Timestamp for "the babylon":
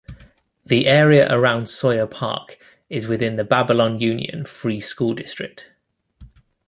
3.35-3.99